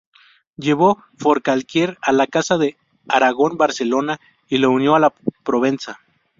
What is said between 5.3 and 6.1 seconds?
Provenza.